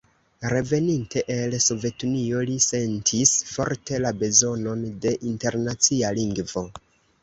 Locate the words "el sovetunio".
1.33-2.41